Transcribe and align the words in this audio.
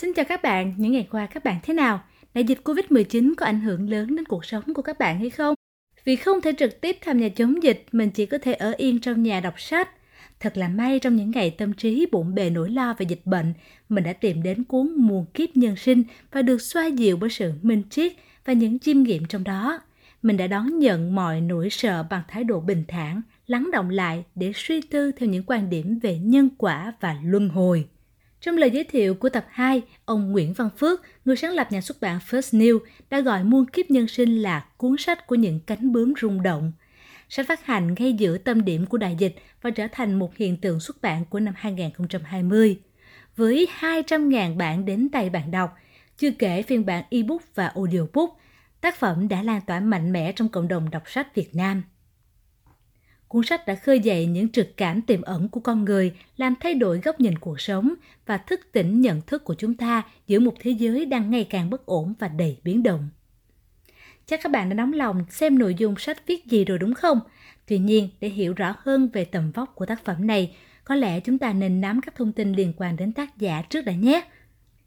Xin 0.00 0.12
chào 0.12 0.24
các 0.24 0.42
bạn, 0.42 0.74
những 0.76 0.92
ngày 0.92 1.08
qua 1.10 1.26
các 1.26 1.44
bạn 1.44 1.58
thế 1.62 1.74
nào? 1.74 2.00
Đại 2.34 2.44
dịch 2.44 2.58
Covid-19 2.64 3.34
có 3.36 3.46
ảnh 3.46 3.60
hưởng 3.60 3.90
lớn 3.90 4.16
đến 4.16 4.24
cuộc 4.24 4.44
sống 4.44 4.74
của 4.74 4.82
các 4.82 4.98
bạn 4.98 5.18
hay 5.18 5.30
không? 5.30 5.54
Vì 6.04 6.16
không 6.16 6.40
thể 6.40 6.52
trực 6.58 6.80
tiếp 6.80 6.96
tham 7.00 7.18
gia 7.18 7.28
chống 7.28 7.62
dịch, 7.62 7.86
mình 7.92 8.10
chỉ 8.10 8.26
có 8.26 8.38
thể 8.38 8.52
ở 8.52 8.72
yên 8.76 9.00
trong 9.00 9.22
nhà 9.22 9.40
đọc 9.40 9.60
sách. 9.60 9.88
Thật 10.40 10.56
là 10.56 10.68
may 10.68 10.98
trong 10.98 11.16
những 11.16 11.30
ngày 11.30 11.50
tâm 11.50 11.72
trí 11.72 12.06
bụng 12.12 12.34
bề 12.34 12.50
nỗi 12.50 12.70
lo 12.70 12.94
về 12.98 13.06
dịch 13.08 13.20
bệnh, 13.24 13.54
mình 13.88 14.04
đã 14.04 14.12
tìm 14.12 14.42
đến 14.42 14.64
cuốn 14.64 14.92
Muôn 14.96 15.26
kiếp 15.34 15.56
nhân 15.56 15.76
sinh 15.76 16.02
và 16.32 16.42
được 16.42 16.62
xoa 16.62 16.86
dịu 16.86 17.16
bởi 17.16 17.30
sự 17.30 17.52
minh 17.62 17.82
triết 17.90 18.12
và 18.44 18.52
những 18.52 18.78
chiêm 18.78 19.02
nghiệm 19.02 19.24
trong 19.24 19.44
đó. 19.44 19.80
Mình 20.22 20.36
đã 20.36 20.46
đón 20.46 20.78
nhận 20.78 21.14
mọi 21.14 21.40
nỗi 21.40 21.70
sợ 21.70 22.02
bằng 22.10 22.22
thái 22.28 22.44
độ 22.44 22.60
bình 22.60 22.84
thản, 22.88 23.22
lắng 23.46 23.70
động 23.72 23.90
lại 23.90 24.24
để 24.34 24.52
suy 24.54 24.80
tư 24.80 25.12
theo 25.12 25.28
những 25.28 25.44
quan 25.46 25.70
điểm 25.70 25.98
về 25.98 26.18
nhân 26.18 26.48
quả 26.58 26.92
và 27.00 27.16
luân 27.24 27.48
hồi. 27.48 27.88
Trong 28.40 28.56
lời 28.56 28.70
giới 28.70 28.84
thiệu 28.84 29.14
của 29.14 29.28
tập 29.28 29.46
2, 29.50 29.82
ông 30.04 30.32
Nguyễn 30.32 30.52
Văn 30.52 30.68
Phước, 30.76 31.00
người 31.24 31.36
sáng 31.36 31.52
lập 31.52 31.72
nhà 31.72 31.80
xuất 31.80 32.00
bản 32.00 32.18
First 32.30 32.58
New, 32.58 32.78
đã 33.10 33.20
gọi 33.20 33.44
Muôn 33.44 33.66
kiếp 33.66 33.90
nhân 33.90 34.08
sinh 34.08 34.42
là 34.42 34.66
cuốn 34.76 34.96
sách 34.98 35.26
của 35.26 35.34
những 35.34 35.60
cánh 35.60 35.92
bướm 35.92 36.12
rung 36.20 36.42
động. 36.42 36.72
Sách 37.28 37.48
phát 37.48 37.66
hành 37.66 37.94
ngay 37.98 38.12
giữa 38.12 38.38
tâm 38.38 38.64
điểm 38.64 38.86
của 38.86 38.98
đại 38.98 39.16
dịch 39.18 39.36
và 39.62 39.70
trở 39.70 39.86
thành 39.92 40.18
một 40.18 40.36
hiện 40.36 40.56
tượng 40.56 40.80
xuất 40.80 41.02
bản 41.02 41.24
của 41.24 41.40
năm 41.40 41.54
2020. 41.56 42.80
Với 43.36 43.68
200.000 43.80 44.56
bản 44.56 44.84
đến 44.84 45.08
tay 45.12 45.30
bạn 45.30 45.50
đọc, 45.50 45.76
chưa 46.16 46.30
kể 46.30 46.62
phiên 46.62 46.86
bản 46.86 47.04
ebook 47.10 47.42
và 47.54 47.66
audiobook, 47.66 48.40
tác 48.80 48.96
phẩm 48.96 49.28
đã 49.28 49.42
lan 49.42 49.60
tỏa 49.66 49.80
mạnh 49.80 50.12
mẽ 50.12 50.32
trong 50.32 50.48
cộng 50.48 50.68
đồng 50.68 50.90
đọc 50.90 51.02
sách 51.06 51.34
Việt 51.34 51.54
Nam. 51.54 51.82
Cuốn 53.30 53.44
sách 53.44 53.66
đã 53.66 53.74
khơi 53.74 54.00
dậy 54.00 54.26
những 54.26 54.48
trực 54.48 54.76
cảm 54.76 55.02
tiềm 55.02 55.22
ẩn 55.22 55.48
của 55.48 55.60
con 55.60 55.84
người, 55.84 56.12
làm 56.36 56.54
thay 56.60 56.74
đổi 56.74 57.00
góc 57.00 57.20
nhìn 57.20 57.38
cuộc 57.38 57.60
sống 57.60 57.94
và 58.26 58.38
thức 58.38 58.60
tỉnh 58.72 59.00
nhận 59.00 59.20
thức 59.20 59.44
của 59.44 59.54
chúng 59.54 59.74
ta 59.74 60.02
giữa 60.26 60.38
một 60.38 60.54
thế 60.60 60.70
giới 60.70 61.04
đang 61.04 61.30
ngày 61.30 61.44
càng 61.44 61.70
bất 61.70 61.86
ổn 61.86 62.14
và 62.18 62.28
đầy 62.28 62.56
biến 62.64 62.82
động. 62.82 63.08
Chắc 64.26 64.40
các 64.42 64.52
bạn 64.52 64.68
đã 64.68 64.74
nóng 64.74 64.92
lòng 64.92 65.24
xem 65.30 65.58
nội 65.58 65.74
dung 65.74 65.94
sách 65.98 66.26
viết 66.26 66.46
gì 66.46 66.64
rồi 66.64 66.78
đúng 66.78 66.94
không? 66.94 67.20
Tuy 67.66 67.78
nhiên, 67.78 68.08
để 68.20 68.28
hiểu 68.28 68.52
rõ 68.52 68.74
hơn 68.78 69.08
về 69.12 69.24
tầm 69.24 69.50
vóc 69.50 69.74
của 69.74 69.86
tác 69.86 70.04
phẩm 70.04 70.26
này, 70.26 70.56
có 70.84 70.94
lẽ 70.94 71.20
chúng 71.20 71.38
ta 71.38 71.52
nên 71.52 71.80
nắm 71.80 72.00
các 72.00 72.14
thông 72.14 72.32
tin 72.32 72.52
liên 72.52 72.72
quan 72.76 72.96
đến 72.96 73.12
tác 73.12 73.38
giả 73.38 73.62
trước 73.62 73.82
đã 73.82 73.92
nhé. 73.92 74.22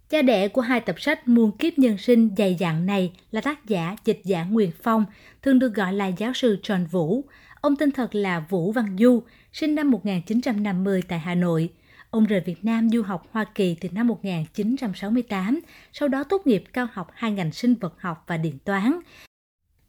Cha 0.09 0.21
đẻ 0.21 0.47
của 0.47 0.61
hai 0.61 0.79
tập 0.79 0.99
sách 0.99 1.27
Muôn 1.27 1.57
kiếp 1.57 1.79
nhân 1.79 1.97
sinh 1.97 2.29
dày 2.37 2.55
dặn 2.55 2.85
này 2.85 3.13
là 3.31 3.41
tác 3.41 3.65
giả 3.65 3.95
dịch 4.05 4.21
giả 4.23 4.43
Nguyên 4.43 4.71
Phong, 4.83 5.05
thường 5.41 5.59
được 5.59 5.73
gọi 5.73 5.93
là 5.93 6.07
giáo 6.07 6.33
sư 6.33 6.59
Tròn 6.63 6.85
Vũ. 6.91 7.23
Ông 7.63 7.75
tên 7.75 7.91
thật 7.91 8.15
là 8.15 8.39
Vũ 8.39 8.71
Văn 8.71 8.97
Du, 8.99 9.23
sinh 9.53 9.75
năm 9.75 9.91
1950 9.91 11.01
tại 11.07 11.19
Hà 11.19 11.35
Nội. 11.35 11.69
Ông 12.09 12.25
rời 12.25 12.41
Việt 12.45 12.65
Nam 12.65 12.89
du 12.89 13.01
học 13.01 13.27
Hoa 13.31 13.45
Kỳ 13.55 13.75
từ 13.81 13.89
năm 13.91 14.07
1968, 14.07 15.59
sau 15.93 16.07
đó 16.07 16.23
tốt 16.23 16.47
nghiệp 16.47 16.63
cao 16.73 16.87
học 16.93 17.07
hai 17.13 17.31
ngành 17.31 17.51
sinh 17.51 17.75
vật 17.75 17.95
học 17.99 18.23
và 18.27 18.37
điện 18.37 18.57
toán. 18.65 18.99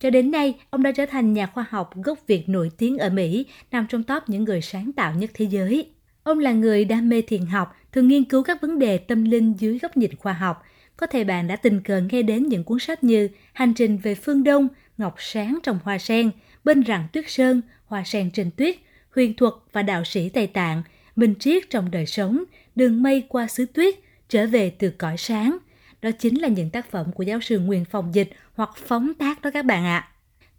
Cho 0.00 0.11
đến 0.11 0.31
nay, 0.31 0.55
ông 0.70 0.83
đã 0.83 0.92
trở 0.92 1.06
thành 1.06 1.33
nhà 1.33 1.47
khoa 1.47 1.66
học 1.69 1.91
gốc 2.05 2.19
Việt 2.27 2.48
nổi 2.48 2.70
tiếng 2.78 2.98
ở 2.98 3.11
Mỹ, 3.11 3.47
nằm 3.70 3.86
trong 3.88 4.03
top 4.03 4.22
những 4.27 4.44
người 4.44 4.61
sáng 4.61 4.92
tạo 4.92 5.14
nhất 5.14 5.31
thế 5.34 5.44
giới. 5.44 5.91
Ông 6.22 6.38
là 6.38 6.53
người 6.53 6.84
đam 6.84 7.09
mê 7.09 7.22
thiền 7.22 7.47
học, 7.47 7.77
thường 7.92 8.09
nghiên 8.09 8.25
cứu 8.25 8.42
các 8.42 8.61
vấn 8.62 8.78
đề 8.78 8.98
tâm 8.98 9.25
linh 9.25 9.55
dưới 9.59 9.78
góc 9.78 9.97
nhìn 9.97 10.16
khoa 10.16 10.33
học. 10.33 10.62
Có 10.97 11.06
thể 11.06 11.25
bạn 11.25 11.47
đã 11.47 11.56
tình 11.56 11.81
cờ 11.81 12.00
nghe 12.11 12.22
đến 12.22 12.48
những 12.48 12.64
cuốn 12.64 12.78
sách 12.78 13.05
như 13.05 13.28
Hành 13.53 13.75
trình 13.75 13.97
về 13.97 14.14
phương 14.14 14.44
Đông, 14.44 14.69
Ngọc 14.98 15.14
Sáng 15.19 15.59
trong 15.62 15.78
hoa 15.84 15.98
sen, 15.98 16.31
Bên 16.64 16.84
rặng 16.84 17.06
tuyết 17.12 17.25
sơn, 17.28 17.62
Hoa 17.87 18.05
sen 18.05 18.31
trên 18.31 18.50
tuyết, 18.50 18.77
Huyền 19.14 19.34
thuật 19.34 19.55
và 19.73 19.83
đạo 19.83 20.05
sĩ 20.05 20.28
Tây 20.28 20.47
Tạng, 20.47 20.83
Minh 21.17 21.34
triết 21.41 21.70
trong 21.70 21.91
đời 21.91 22.06
sống, 22.06 22.45
Đường 22.77 23.03
mây 23.03 23.27
qua 23.28 23.47
xứ 23.47 23.67
tuyết, 23.67 23.95
Trở 24.28 24.47
về 24.47 24.70
từ 24.70 24.91
cõi 24.91 25.17
sáng. 25.19 25.59
Đó 26.03 26.11
chính 26.19 26.41
là 26.41 26.48
những 26.48 26.70
tác 26.70 26.91
phẩm 26.91 27.12
của 27.12 27.22
giáo 27.22 27.41
sư 27.41 27.59
Nguyên 27.59 27.84
Phòng 27.84 28.15
Dịch 28.15 28.31
hoặc 28.55 28.70
phóng 28.77 29.15
tác 29.15 29.42
đó 29.42 29.50
các 29.55 29.65
bạn 29.65 29.84
ạ. 29.84 30.09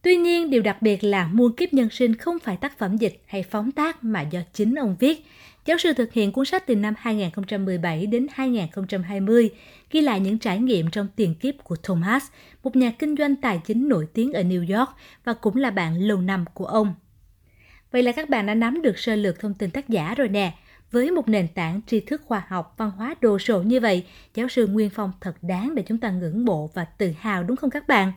Tuy 0.01 0.15
nhiên, 0.15 0.49
điều 0.49 0.61
đặc 0.61 0.81
biệt 0.81 1.03
là 1.03 1.27
Muôn 1.27 1.53
kiếp 1.53 1.73
nhân 1.73 1.89
sinh 1.89 2.15
không 2.15 2.39
phải 2.39 2.57
tác 2.57 2.77
phẩm 2.77 2.97
dịch 2.97 3.21
hay 3.25 3.43
phóng 3.43 3.71
tác 3.71 4.03
mà 4.03 4.21
do 4.21 4.39
chính 4.53 4.75
ông 4.75 4.95
viết. 4.99 5.25
Giáo 5.65 5.77
sư 5.77 5.93
thực 5.93 6.13
hiện 6.13 6.31
cuốn 6.31 6.45
sách 6.45 6.67
từ 6.67 6.75
năm 6.75 6.93
2017 6.97 8.05
đến 8.05 8.27
2020, 8.33 9.49
ghi 9.91 10.01
lại 10.01 10.19
những 10.19 10.39
trải 10.39 10.59
nghiệm 10.59 10.89
trong 10.89 11.07
tiền 11.15 11.35
kiếp 11.35 11.63
của 11.63 11.75
Thomas, 11.83 12.23
một 12.63 12.75
nhà 12.75 12.91
kinh 12.99 13.15
doanh 13.17 13.35
tài 13.35 13.61
chính 13.65 13.89
nổi 13.89 14.07
tiếng 14.13 14.33
ở 14.33 14.41
New 14.41 14.77
York 14.77 14.89
và 15.23 15.33
cũng 15.33 15.55
là 15.55 15.71
bạn 15.71 16.01
lâu 16.01 16.21
năm 16.21 16.45
của 16.53 16.65
ông. 16.65 16.95
Vậy 17.91 18.03
là 18.03 18.11
các 18.11 18.29
bạn 18.29 18.45
đã 18.45 18.53
nắm 18.53 18.81
được 18.81 18.99
sơ 18.99 19.15
lược 19.15 19.39
thông 19.39 19.53
tin 19.53 19.71
tác 19.71 19.89
giả 19.89 20.15
rồi 20.17 20.29
nè. 20.29 20.53
Với 20.91 21.11
một 21.11 21.29
nền 21.29 21.47
tảng 21.47 21.81
tri 21.87 21.99
thức 21.99 22.21
khoa 22.25 22.43
học, 22.47 22.73
văn 22.77 22.91
hóa 22.91 23.15
đồ 23.21 23.39
sộ 23.39 23.61
như 23.61 23.79
vậy, 23.79 24.05
giáo 24.33 24.47
sư 24.47 24.67
Nguyên 24.67 24.89
Phong 24.89 25.11
thật 25.21 25.35
đáng 25.41 25.75
để 25.75 25.83
chúng 25.87 25.97
ta 25.97 26.11
ngưỡng 26.11 26.45
mộ 26.45 26.69
và 26.73 26.85
tự 26.85 27.11
hào 27.19 27.43
đúng 27.43 27.57
không 27.57 27.69
các 27.69 27.87
bạn? 27.87 28.11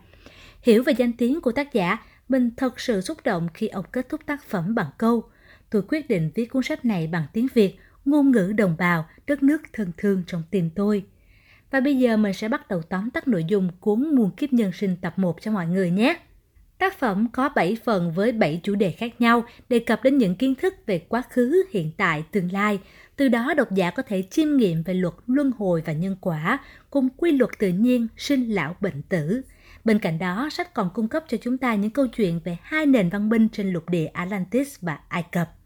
Hiểu 0.62 0.82
về 0.82 0.92
danh 0.98 1.12
tiếng 1.12 1.40
của 1.40 1.52
tác 1.52 1.72
giả, 1.72 1.98
mình 2.28 2.50
thật 2.56 2.80
sự 2.80 3.00
xúc 3.00 3.18
động 3.24 3.48
khi 3.54 3.68
ông 3.68 3.84
kết 3.92 4.08
thúc 4.08 4.20
tác 4.26 4.44
phẩm 4.44 4.74
bằng 4.74 4.90
câu 4.98 5.24
Tôi 5.70 5.82
quyết 5.88 6.08
định 6.08 6.30
viết 6.34 6.46
cuốn 6.46 6.62
sách 6.62 6.84
này 6.84 7.06
bằng 7.06 7.26
tiếng 7.32 7.46
Việt, 7.54 7.78
ngôn 8.04 8.30
ngữ 8.30 8.52
đồng 8.56 8.76
bào, 8.78 9.08
đất 9.26 9.42
nước 9.42 9.62
thân 9.72 9.92
thương 9.96 10.22
trong 10.26 10.42
tim 10.50 10.70
tôi. 10.70 11.04
Và 11.70 11.80
bây 11.80 11.96
giờ 11.96 12.16
mình 12.16 12.32
sẽ 12.32 12.48
bắt 12.48 12.68
đầu 12.68 12.82
tóm 12.82 13.10
tắt 13.10 13.28
nội 13.28 13.44
dung 13.44 13.70
cuốn 13.80 14.14
Muôn 14.14 14.30
kiếp 14.30 14.52
nhân 14.52 14.72
sinh 14.72 14.96
tập 15.00 15.18
1 15.18 15.42
cho 15.42 15.50
mọi 15.50 15.66
người 15.66 15.90
nhé. 15.90 16.16
Tác 16.78 16.98
phẩm 16.98 17.28
có 17.32 17.48
7 17.48 17.76
phần 17.84 18.12
với 18.12 18.32
7 18.32 18.60
chủ 18.62 18.74
đề 18.74 18.90
khác 18.90 19.20
nhau, 19.20 19.44
đề 19.68 19.78
cập 19.78 20.02
đến 20.02 20.18
những 20.18 20.34
kiến 20.34 20.54
thức 20.54 20.74
về 20.86 20.98
quá 20.98 21.22
khứ, 21.30 21.64
hiện 21.70 21.92
tại, 21.96 22.24
tương 22.32 22.52
lai. 22.52 22.80
Từ 23.16 23.28
đó 23.28 23.54
độc 23.54 23.72
giả 23.74 23.90
có 23.90 24.02
thể 24.02 24.22
chiêm 24.30 24.56
nghiệm 24.56 24.82
về 24.82 24.94
luật 24.94 25.14
luân 25.26 25.50
hồi 25.58 25.82
và 25.86 25.92
nhân 25.92 26.16
quả, 26.20 26.58
cùng 26.90 27.08
quy 27.16 27.32
luật 27.32 27.50
tự 27.58 27.68
nhiên, 27.68 28.08
sinh 28.16 28.48
lão 28.48 28.76
bệnh 28.80 29.02
tử. 29.02 29.42
Bên 29.84 29.98
cạnh 29.98 30.18
đó, 30.18 30.48
sách 30.52 30.74
còn 30.74 30.90
cung 30.94 31.08
cấp 31.08 31.24
cho 31.28 31.38
chúng 31.40 31.58
ta 31.58 31.74
những 31.74 31.90
câu 31.90 32.06
chuyện 32.06 32.40
về 32.44 32.56
hai 32.62 32.86
nền 32.86 33.08
văn 33.08 33.28
minh 33.28 33.48
trên 33.48 33.72
lục 33.72 33.88
địa 33.88 34.06
Atlantis 34.06 34.80
và 34.80 34.98
Ai 35.08 35.22
Cập. 35.32 35.57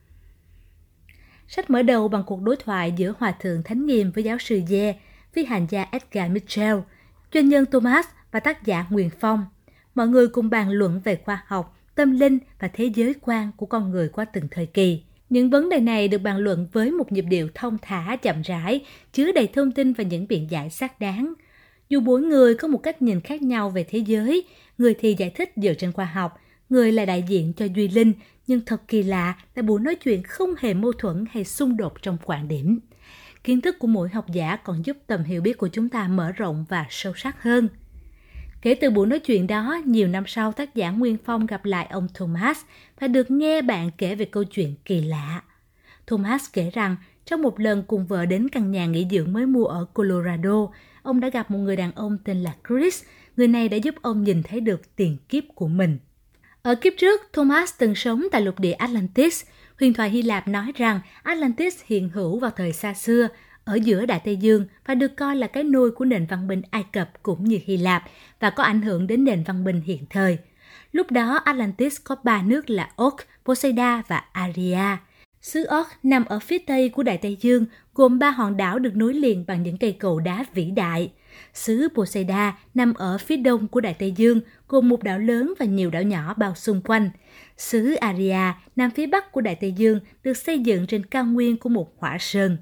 Sách 1.56 1.70
mở 1.70 1.82
đầu 1.82 2.08
bằng 2.08 2.22
cuộc 2.26 2.42
đối 2.42 2.56
thoại 2.56 2.92
giữa 2.96 3.14
Hòa 3.18 3.32
thượng 3.32 3.62
Thánh 3.62 3.86
Nghiêm 3.86 4.10
với 4.14 4.24
giáo 4.24 4.38
sư 4.38 4.60
Ye, 4.70 4.94
phi 5.32 5.44
hành 5.44 5.66
gia 5.70 5.86
Edgar 5.90 6.30
Mitchell, 6.30 6.78
doanh 7.34 7.48
nhân 7.48 7.66
Thomas 7.66 8.06
và 8.30 8.40
tác 8.40 8.66
giả 8.66 8.86
Nguyên 8.90 9.10
Phong. 9.20 9.44
Mọi 9.94 10.08
người 10.08 10.28
cùng 10.28 10.50
bàn 10.50 10.70
luận 10.70 11.00
về 11.04 11.16
khoa 11.24 11.44
học, 11.46 11.78
tâm 11.94 12.18
linh 12.18 12.38
và 12.60 12.68
thế 12.68 12.84
giới 12.84 13.14
quan 13.20 13.50
của 13.56 13.66
con 13.66 13.90
người 13.90 14.08
qua 14.08 14.24
từng 14.24 14.48
thời 14.50 14.66
kỳ. 14.66 15.02
Những 15.30 15.50
vấn 15.50 15.68
đề 15.68 15.80
này 15.80 16.08
được 16.08 16.18
bàn 16.18 16.36
luận 16.36 16.66
với 16.72 16.90
một 16.90 17.12
nhịp 17.12 17.24
điệu 17.28 17.48
thông 17.54 17.78
thả 17.82 18.16
chậm 18.16 18.42
rãi, 18.42 18.80
chứa 19.12 19.32
đầy 19.32 19.46
thông 19.46 19.72
tin 19.72 19.92
và 19.92 20.04
những 20.04 20.28
biện 20.28 20.50
giải 20.50 20.70
xác 20.70 21.00
đáng. 21.00 21.34
Dù 21.88 22.00
mỗi 22.00 22.22
người 22.22 22.54
có 22.54 22.69
một 22.69 22.78
cách 22.78 23.02
nhìn 23.02 23.20
khác 23.20 23.42
nhau 23.42 23.70
về 23.70 23.84
thế 23.84 23.98
giới, 23.98 24.44
người 24.78 24.94
thì 25.00 25.14
giải 25.19 25.30
thích 25.30 25.52
dựa 25.56 25.74
trên 25.74 25.92
khoa 25.92 26.04
học, 26.04 26.38
người 26.72 26.92
là 26.92 27.04
đại 27.04 27.24
diện 27.28 27.52
cho 27.52 27.64
duy 27.74 27.88
linh, 27.88 28.12
nhưng 28.46 28.60
thật 28.66 28.82
kỳ 28.88 29.02
lạ 29.02 29.34
là 29.54 29.62
buổi 29.62 29.80
nói 29.80 29.94
chuyện 29.94 30.22
không 30.22 30.54
hề 30.58 30.74
mâu 30.74 30.92
thuẫn 30.92 31.24
hay 31.30 31.44
xung 31.44 31.76
đột 31.76 32.02
trong 32.02 32.18
quan 32.24 32.48
điểm. 32.48 32.80
Kiến 33.44 33.60
thức 33.60 33.78
của 33.78 33.86
mỗi 33.86 34.08
học 34.08 34.26
giả 34.32 34.56
còn 34.56 34.86
giúp 34.86 34.96
tầm 35.06 35.24
hiểu 35.24 35.40
biết 35.40 35.58
của 35.58 35.68
chúng 35.68 35.88
ta 35.88 36.08
mở 36.08 36.32
rộng 36.32 36.64
và 36.68 36.86
sâu 36.90 37.12
sắc 37.16 37.42
hơn. 37.42 37.68
Kể 38.62 38.74
từ 38.74 38.90
buổi 38.90 39.06
nói 39.06 39.18
chuyện 39.18 39.46
đó, 39.46 39.80
nhiều 39.86 40.08
năm 40.08 40.24
sau 40.26 40.52
tác 40.52 40.74
giả 40.74 40.90
Nguyên 40.90 41.16
Phong 41.24 41.46
gặp 41.46 41.64
lại 41.64 41.86
ông 41.90 42.08
Thomas 42.14 42.58
và 43.00 43.08
được 43.08 43.30
nghe 43.30 43.62
bạn 43.62 43.90
kể 43.98 44.14
về 44.14 44.24
câu 44.24 44.44
chuyện 44.44 44.74
kỳ 44.84 45.00
lạ. 45.00 45.42
Thomas 46.06 46.44
kể 46.52 46.70
rằng 46.70 46.96
trong 47.24 47.42
một 47.42 47.60
lần 47.60 47.82
cùng 47.86 48.06
vợ 48.06 48.26
đến 48.26 48.48
căn 48.48 48.70
nhà 48.70 48.86
nghỉ 48.86 49.06
dưỡng 49.10 49.32
mới 49.32 49.46
mua 49.46 49.64
ở 49.64 49.84
Colorado, 49.84 50.68
ông 51.02 51.20
đã 51.20 51.28
gặp 51.28 51.50
một 51.50 51.58
người 51.58 51.76
đàn 51.76 51.92
ông 51.92 52.18
tên 52.24 52.42
là 52.42 52.54
Chris. 52.68 53.02
Người 53.36 53.48
này 53.48 53.68
đã 53.68 53.76
giúp 53.76 53.94
ông 54.02 54.24
nhìn 54.24 54.42
thấy 54.42 54.60
được 54.60 54.96
tiền 54.96 55.16
kiếp 55.28 55.44
của 55.54 55.68
mình. 55.68 55.98
Ở 56.62 56.74
kiếp 56.74 56.92
trước, 56.98 57.20
Thomas 57.32 57.74
từng 57.78 57.94
sống 57.94 58.26
tại 58.32 58.40
lục 58.40 58.60
địa 58.60 58.72
Atlantis. 58.72 59.44
Huyền 59.80 59.94
thoại 59.94 60.10
Hy 60.10 60.22
Lạp 60.22 60.48
nói 60.48 60.72
rằng 60.74 61.00
Atlantis 61.22 61.80
hiện 61.84 62.08
hữu 62.08 62.38
vào 62.38 62.50
thời 62.50 62.72
xa 62.72 62.94
xưa, 62.94 63.28
ở 63.64 63.74
giữa 63.74 64.06
Đại 64.06 64.20
Tây 64.24 64.36
Dương 64.36 64.66
và 64.86 64.94
được 64.94 65.16
coi 65.16 65.36
là 65.36 65.46
cái 65.46 65.64
nôi 65.64 65.90
của 65.90 66.04
nền 66.04 66.26
văn 66.26 66.46
minh 66.46 66.62
Ai 66.70 66.84
Cập 66.92 67.22
cũng 67.22 67.44
như 67.44 67.58
Hy 67.64 67.76
Lạp 67.76 68.04
và 68.40 68.50
có 68.50 68.62
ảnh 68.62 68.82
hưởng 68.82 69.06
đến 69.06 69.25
nền 69.25 69.44
văn 69.44 69.64
minh 69.64 69.82
hiện 69.87 70.06
thời. 70.10 70.38
Lúc 70.92 71.10
đó 71.10 71.40
Atlantis 71.44 71.96
có 72.04 72.16
ba 72.25 72.42
nước 72.42 72.70
là 72.70 72.90
Orc, 73.02 73.16
Poseida 73.44 74.02
và 74.08 74.25
Aria. 74.32 74.96
Xứ 75.40 75.66
Orc 75.81 75.88
nằm 76.02 76.25
ở 76.25 76.38
phía 76.38 76.58
tây 76.58 76.88
của 76.88 77.02
Đại 77.02 77.19
Tây 77.19 77.37
Dương, 77.40 77.66
gồm 77.94 78.19
ba 78.19 78.31
hòn 78.31 78.56
đảo 78.56 78.78
được 78.78 78.96
nối 78.96 79.14
liền 79.14 79.44
bằng 79.46 79.62
những 79.62 79.78
cây 79.78 79.96
cầu 80.00 80.20
đá 80.20 80.44
vĩ 80.54 80.64
đại. 80.64 81.12
Xứ 81.55 81.88
Poseida 81.94 82.58
nằm 82.75 82.94
ở 82.94 83.19
phía 83.19 83.37
đông 83.37 83.69
của 83.69 83.81
Đại 83.81 83.94
Tây 83.94 84.12
Dương, 84.17 84.40
gồm 84.69 84.88
một 84.88 85.02
đảo 85.02 85.19
lớn 85.19 85.55
và 85.58 85.67
nhiều 85.67 85.90
đảo 85.90 86.02
nhỏ 86.02 86.34
bao 86.34 86.55
xung 86.55 86.81
quanh. 86.81 87.11
Xứ 87.56 87.94
Aria 87.94 88.52
nằm 88.76 88.90
phía 88.90 89.06
bắc 89.06 89.32
của 89.32 89.40
Đại 89.40 89.55
Tây 89.55 89.73
Dương 89.73 90.00
được 90.23 90.37
xây 90.37 90.58
dựng 90.58 90.87
trên 90.87 91.06
cao 91.06 91.25
nguyên 91.25 91.56
của 91.56 91.69
một 91.69 91.94
hỏa 91.99 92.17
sơn. 92.20 92.56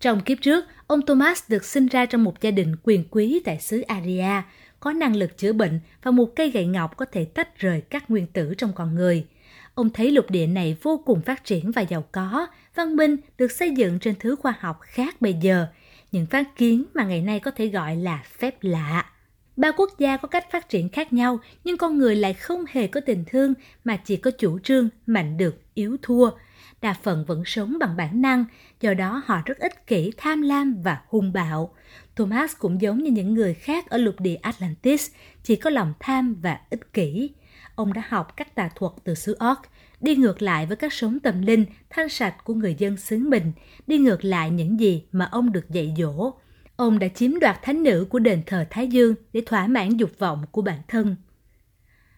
Trong 0.00 0.20
kiếp 0.20 0.38
trước, 0.40 0.64
ông 0.86 1.06
Thomas 1.06 1.42
được 1.48 1.64
sinh 1.64 1.86
ra 1.86 2.06
trong 2.06 2.24
một 2.24 2.40
gia 2.40 2.50
đình 2.50 2.76
quyền 2.82 3.04
quý 3.10 3.40
tại 3.44 3.60
xứ 3.60 3.80
Aria, 3.80 4.42
có 4.80 4.92
năng 4.92 5.16
lực 5.16 5.38
chữa 5.38 5.52
bệnh 5.52 5.80
và 6.02 6.10
một 6.10 6.36
cây 6.36 6.50
gậy 6.50 6.66
ngọc 6.66 6.96
có 6.96 7.04
thể 7.04 7.24
tách 7.24 7.58
rời 7.58 7.80
các 7.80 8.10
nguyên 8.10 8.26
tử 8.26 8.54
trong 8.58 8.72
con 8.72 8.94
người. 8.94 9.26
Ông 9.74 9.90
thấy 9.90 10.10
lục 10.10 10.30
địa 10.30 10.46
này 10.46 10.76
vô 10.82 11.02
cùng 11.06 11.20
phát 11.20 11.44
triển 11.44 11.70
và 11.70 11.82
giàu 11.82 12.04
có, 12.12 12.46
văn 12.74 12.96
minh 12.96 13.16
được 13.38 13.52
xây 13.52 13.70
dựng 13.70 13.98
trên 13.98 14.14
thứ 14.18 14.36
khoa 14.36 14.54
học 14.60 14.80
khác 14.82 15.20
bây 15.20 15.32
giờ 15.32 15.66
những 16.12 16.26
phát 16.26 16.56
kiến 16.56 16.84
mà 16.94 17.04
ngày 17.04 17.22
nay 17.22 17.40
có 17.40 17.50
thể 17.50 17.66
gọi 17.66 17.96
là 17.96 18.22
phép 18.38 18.54
lạ. 18.60 19.10
Ba 19.56 19.72
quốc 19.72 19.90
gia 19.98 20.16
có 20.16 20.28
cách 20.28 20.50
phát 20.50 20.68
triển 20.68 20.88
khác 20.88 21.12
nhau, 21.12 21.40
nhưng 21.64 21.76
con 21.76 21.98
người 21.98 22.16
lại 22.16 22.34
không 22.34 22.64
hề 22.68 22.86
có 22.86 23.00
tình 23.00 23.24
thương 23.26 23.54
mà 23.84 23.96
chỉ 23.96 24.16
có 24.16 24.30
chủ 24.30 24.58
trương 24.58 24.88
mạnh 25.06 25.36
được, 25.36 25.60
yếu 25.74 25.96
thua. 26.02 26.30
Đa 26.80 26.94
phần 27.02 27.24
vẫn 27.24 27.42
sống 27.46 27.78
bằng 27.80 27.96
bản 27.96 28.22
năng, 28.22 28.44
do 28.80 28.94
đó 28.94 29.22
họ 29.26 29.42
rất 29.46 29.58
ích 29.58 29.86
kỷ, 29.86 30.12
tham 30.16 30.42
lam 30.42 30.82
và 30.82 31.00
hung 31.08 31.32
bạo. 31.32 31.74
Thomas 32.16 32.52
cũng 32.58 32.80
giống 32.80 32.98
như 32.98 33.10
những 33.10 33.34
người 33.34 33.54
khác 33.54 33.90
ở 33.90 33.98
lục 33.98 34.20
địa 34.20 34.34
Atlantis, 34.34 35.10
chỉ 35.42 35.56
có 35.56 35.70
lòng 35.70 35.94
tham 36.00 36.34
và 36.42 36.60
ích 36.70 36.92
kỷ. 36.92 37.30
Ông 37.74 37.92
đã 37.92 38.02
học 38.08 38.36
các 38.36 38.54
tà 38.54 38.70
thuật 38.74 38.92
từ 39.04 39.14
xứ 39.14 39.36
Orc, 39.50 39.60
đi 40.00 40.16
ngược 40.16 40.42
lại 40.42 40.66
với 40.66 40.76
các 40.76 40.92
sống 40.92 41.20
tâm 41.20 41.42
linh, 41.42 41.64
thanh 41.90 42.08
sạch 42.08 42.44
của 42.44 42.54
người 42.54 42.74
dân 42.78 42.96
xứ 42.96 43.18
mình, 43.18 43.52
đi 43.86 43.98
ngược 43.98 44.24
lại 44.24 44.50
những 44.50 44.80
gì 44.80 45.02
mà 45.12 45.24
ông 45.24 45.52
được 45.52 45.70
dạy 45.70 45.94
dỗ. 45.98 46.32
Ông 46.76 46.98
đã 46.98 47.08
chiếm 47.08 47.38
đoạt 47.40 47.58
thánh 47.62 47.82
nữ 47.82 48.06
của 48.10 48.18
đền 48.18 48.42
thờ 48.46 48.64
Thái 48.70 48.88
Dương 48.88 49.14
để 49.32 49.42
thỏa 49.46 49.66
mãn 49.66 49.96
dục 49.96 50.10
vọng 50.18 50.44
của 50.52 50.62
bản 50.62 50.78
thân. 50.88 51.16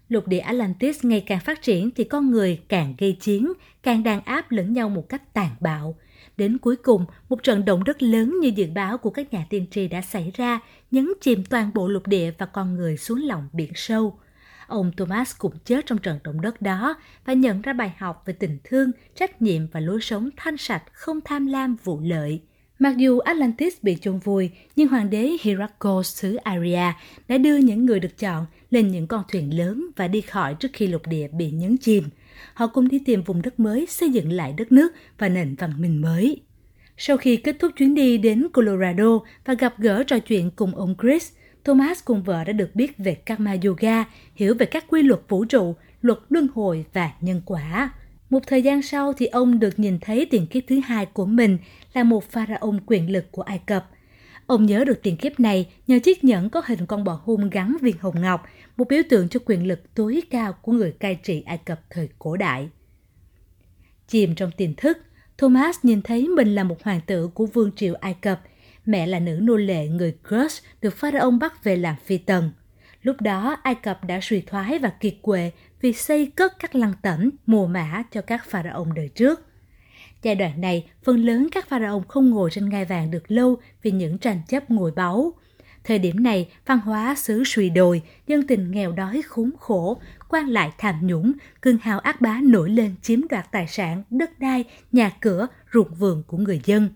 Lục 0.09 0.27
địa 0.27 0.39
Atlantis 0.39 1.05
ngày 1.05 1.25
càng 1.27 1.41
phát 1.41 1.63
triển 1.63 1.91
thì 1.91 2.05
con 2.05 2.31
người 2.31 2.61
càng 2.69 2.95
gây 2.99 3.13
chiến, 3.13 3.53
càng 3.83 4.03
đàn 4.03 4.25
áp 4.25 4.53
lẫn 4.53 4.73
nhau 4.73 4.89
một 4.89 5.09
cách 5.09 5.35
tàn 5.35 5.51
bạo. 5.61 5.95
Đến 6.37 6.59
cuối 6.59 6.77
cùng, 6.77 7.05
một 7.29 7.43
trận 7.43 7.65
động 7.65 7.85
đất 7.85 8.03
lớn 8.03 8.41
như 8.41 8.49
dự 8.49 8.67
báo 8.75 8.99
của 8.99 9.11
các 9.11 9.33
nhà 9.33 9.47
tiên 9.51 9.67
tri 9.71 9.89
đã 9.89 10.01
xảy 10.01 10.33
ra, 10.35 10.61
nhấn 10.91 11.13
chìm 11.21 11.45
toàn 11.45 11.71
bộ 11.75 11.89
lục 11.89 12.07
địa 12.07 12.33
và 12.39 12.47
con 12.47 12.75
người 12.75 12.97
xuống 12.97 13.23
lòng 13.23 13.49
biển 13.53 13.73
sâu. 13.75 14.19
Ông 14.71 14.93
Thomas 14.97 15.35
cũng 15.39 15.53
chết 15.65 15.87
trong 15.87 15.99
trận 15.99 16.19
động 16.25 16.41
đất 16.41 16.63
đó 16.63 16.95
và 17.25 17.33
nhận 17.33 17.63
ra 17.63 17.73
bài 17.73 17.93
học 17.99 18.23
về 18.27 18.33
tình 18.33 18.59
thương, 18.65 18.91
trách 19.15 19.43
nhiệm 19.43 19.67
và 19.73 19.81
lối 19.81 20.01
sống 20.01 20.29
thanh 20.37 20.57
sạch, 20.57 20.83
không 20.93 21.21
tham 21.25 21.47
lam 21.47 21.77
vụ 21.85 22.01
lợi. 22.01 22.41
Mặc 22.79 22.97
dù 22.97 23.19
Atlantis 23.19 23.75
bị 23.83 23.97
chôn 24.01 24.19
vùi, 24.19 24.51
nhưng 24.77 24.89
hoàng 24.89 25.11
đế 25.11 25.37
Heracles 25.43 26.15
xứ 26.15 26.35
Aria 26.35 26.93
đã 27.29 27.39
đưa 27.39 27.57
những 27.57 27.87
người 27.87 28.01
được 28.01 28.19
chọn 28.19 28.47
lên 28.71 28.89
những 28.89 29.07
con 29.07 29.23
thuyền 29.33 29.59
lớn 29.59 29.87
và 29.97 30.09
đi 30.09 30.21
khỏi 30.21 30.55
trước 30.55 30.69
khi 30.73 30.87
lục 30.87 31.07
địa 31.07 31.29
bị 31.29 31.51
nhấn 31.51 31.77
chìm. 31.77 32.05
Họ 32.55 32.67
cùng 32.67 32.89
đi 32.89 32.99
tìm 32.99 33.23
vùng 33.23 33.43
đất 33.43 33.61
mới, 33.61 33.87
xây 33.87 34.11
dựng 34.11 34.33
lại 34.33 34.55
đất 34.57 34.73
nước 34.73 34.93
và 35.19 35.29
nền 35.29 35.55
văn 35.55 35.73
minh 35.79 36.01
mới. 36.03 36.41
Sau 36.97 37.17
khi 37.17 37.37
kết 37.37 37.57
thúc 37.59 37.73
chuyến 37.77 37.95
đi 37.95 38.19
đến 38.19 38.47
Colorado 38.53 39.19
và 39.45 39.55
gặp 39.55 39.79
gỡ 39.79 40.03
trò 40.03 40.19
chuyện 40.19 40.51
cùng 40.51 40.75
ông 40.75 40.95
Chris, 41.03 41.33
Thomas 41.65 42.05
cùng 42.05 42.23
vợ 42.23 42.45
đã 42.45 42.53
được 42.53 42.75
biết 42.75 42.99
về 42.99 43.15
Karma 43.15 43.57
Yoga, 43.65 44.05
hiểu 44.35 44.55
về 44.55 44.67
các 44.67 44.85
quy 44.89 45.03
luật 45.03 45.21
vũ 45.29 45.45
trụ, 45.45 45.75
luật 46.03 46.19
luân 46.29 46.49
hồi 46.55 46.85
và 46.93 47.13
nhân 47.21 47.43
quả. 47.45 47.93
Một 48.31 48.47
thời 48.47 48.63
gian 48.63 48.83
sau 48.83 49.13
thì 49.13 49.27
ông 49.27 49.59
được 49.59 49.79
nhìn 49.79 49.99
thấy 50.01 50.27
tiền 50.31 50.47
kiếp 50.47 50.63
thứ 50.69 50.81
hai 50.85 51.07
của 51.07 51.27
mình 51.27 51.59
là 51.95 52.05
một 52.05 52.31
pharaoh 52.31 52.75
quyền 52.87 53.13
lực 53.13 53.33
của 53.33 53.43
Ai 53.43 53.59
Cập. 53.59 53.91
Ông 54.47 54.67
nhớ 54.67 54.85
được 54.85 55.03
tiền 55.03 55.17
kiếp 55.17 55.41
này 55.41 55.73
nhờ 55.87 55.99
chiếc 55.99 56.25
nhẫn 56.25 56.51
có 56.51 56.63
hình 56.67 56.87
con 56.87 57.05
bò 57.05 57.21
hung 57.25 57.51
gắn 57.51 57.77
viên 57.81 57.97
hồng 58.01 58.21
ngọc, 58.21 58.45
một 58.77 58.89
biểu 58.89 59.03
tượng 59.11 59.29
cho 59.29 59.41
quyền 59.45 59.67
lực 59.67 59.95
tối 59.95 60.23
cao 60.31 60.53
của 60.53 60.73
người 60.73 60.93
cai 60.93 61.15
trị 61.15 61.43
Ai 61.47 61.59
Cập 61.59 61.81
thời 61.91 62.09
cổ 62.19 62.37
đại. 62.37 62.69
Chìm 64.09 64.35
trong 64.35 64.51
tiềm 64.57 64.75
thức, 64.75 64.99
Thomas 65.39 65.77
nhìn 65.83 66.03
thấy 66.03 66.29
mình 66.29 66.55
là 66.55 66.65
một 66.65 66.83
hoàng 66.83 67.01
tử 67.07 67.29
của 67.35 67.47
vương 67.47 67.73
triều 67.77 67.95
Ai 67.95 68.15
Cập, 68.15 68.41
mẹ 68.87 69.07
là 69.07 69.19
nữ 69.19 69.39
nô 69.43 69.57
lệ 69.57 69.89
người 69.89 70.13
Kurd 70.31 70.59
được 70.83 70.97
pharaoh 70.97 71.35
bắt 71.41 71.65
về 71.65 71.77
làm 71.77 71.97
phi 72.05 72.19
tần. 72.19 72.51
Lúc 73.03 73.21
đó 73.21 73.57
Ai 73.63 73.75
Cập 73.75 74.05
đã 74.05 74.19
suy 74.23 74.41
thoái 74.41 74.79
và 74.79 74.89
kiệt 74.89 75.15
quệ 75.23 75.51
vì 75.81 75.93
xây 75.93 76.27
cất 76.37 76.59
các 76.59 76.75
lăng 76.75 76.93
tẩm, 77.03 77.31
mùa 77.47 77.67
mã 77.67 78.03
cho 78.11 78.21
các 78.21 78.51
pharaoh 78.51 78.89
đời 78.95 79.09
trước. 79.09 79.47
Giai 80.23 80.35
đoạn 80.35 80.61
này, 80.61 80.91
phần 81.03 81.25
lớn 81.25 81.49
các 81.53 81.69
pharaoh 81.69 82.09
không 82.09 82.31
ngồi 82.31 82.51
trên 82.51 82.69
ngai 82.69 82.85
vàng 82.85 83.11
được 83.11 83.31
lâu 83.31 83.57
vì 83.83 83.91
những 83.91 84.19
tranh 84.19 84.41
chấp 84.49 84.71
ngồi 84.71 84.93
báu. 84.97 85.33
Thời 85.85 85.99
điểm 85.99 86.23
này, 86.23 86.49
văn 86.67 86.79
hóa 86.79 87.15
xứ 87.15 87.43
suy 87.47 87.71
đồi, 87.71 88.03
dân 88.27 88.47
tình 88.47 88.71
nghèo 88.71 88.93
đói 88.93 89.23
khốn 89.23 89.51
khổ, 89.59 90.01
quan 90.29 90.49
lại 90.49 90.73
tham 90.79 91.07
nhũng, 91.07 91.33
cương 91.63 91.79
hào 91.83 91.99
ác 91.99 92.21
bá 92.21 92.41
nổi 92.43 92.71
lên 92.71 92.95
chiếm 93.03 93.21
đoạt 93.29 93.53
tài 93.53 93.67
sản, 93.67 94.03
đất 94.11 94.39
đai, 94.39 94.65
nhà 94.93 95.11
cửa, 95.21 95.47
ruộng 95.73 95.95
vườn 95.95 96.23
của 96.27 96.37
người 96.37 96.61
dân. 96.65 96.89